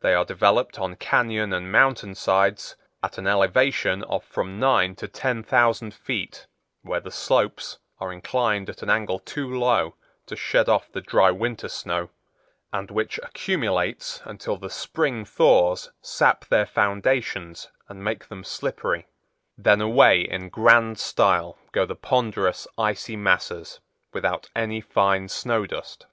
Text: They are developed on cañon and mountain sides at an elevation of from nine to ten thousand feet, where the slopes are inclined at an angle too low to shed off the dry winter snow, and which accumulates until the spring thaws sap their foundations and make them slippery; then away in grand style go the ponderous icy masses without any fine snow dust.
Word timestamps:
They 0.00 0.14
are 0.14 0.24
developed 0.24 0.78
on 0.78 0.96
cañon 0.96 1.54
and 1.54 1.70
mountain 1.70 2.14
sides 2.14 2.74
at 3.02 3.18
an 3.18 3.26
elevation 3.26 4.02
of 4.04 4.24
from 4.24 4.58
nine 4.58 4.96
to 4.96 5.06
ten 5.08 5.42
thousand 5.42 5.92
feet, 5.92 6.46
where 6.80 7.00
the 7.00 7.10
slopes 7.10 7.78
are 8.00 8.10
inclined 8.10 8.70
at 8.70 8.82
an 8.82 8.88
angle 8.88 9.18
too 9.18 9.46
low 9.58 9.94
to 10.24 10.36
shed 10.36 10.70
off 10.70 10.90
the 10.90 11.02
dry 11.02 11.30
winter 11.30 11.68
snow, 11.68 12.08
and 12.72 12.90
which 12.90 13.20
accumulates 13.22 14.22
until 14.24 14.56
the 14.56 14.70
spring 14.70 15.26
thaws 15.26 15.90
sap 16.00 16.46
their 16.46 16.64
foundations 16.64 17.70
and 17.90 18.02
make 18.02 18.28
them 18.28 18.44
slippery; 18.44 19.06
then 19.58 19.82
away 19.82 20.22
in 20.22 20.48
grand 20.48 20.98
style 20.98 21.58
go 21.72 21.84
the 21.84 21.94
ponderous 21.94 22.66
icy 22.78 23.16
masses 23.16 23.80
without 24.14 24.48
any 24.56 24.80
fine 24.80 25.28
snow 25.28 25.66
dust. 25.66 26.06